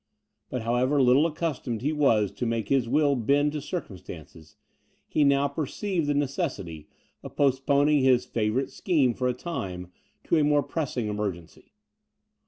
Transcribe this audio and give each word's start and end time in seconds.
But, 0.49 0.63
however 0.63 0.99
little 0.99 1.27
accustomed 1.27 1.83
he 1.83 1.93
was 1.93 2.31
to 2.31 2.47
make 2.47 2.69
his 2.69 2.89
will 2.89 3.15
bend 3.15 3.51
to 3.51 3.61
circumstances, 3.61 4.55
he 5.07 5.23
now 5.23 5.47
perceived 5.47 6.07
the 6.07 6.15
necessity 6.15 6.87
of 7.21 7.35
postponing 7.35 7.99
his 8.01 8.25
favourite 8.25 8.71
scheme 8.71 9.13
for 9.13 9.27
a 9.27 9.35
time, 9.35 9.91
to 10.23 10.37
a 10.37 10.43
more 10.43 10.63
pressing 10.63 11.07
emergency. 11.07 11.73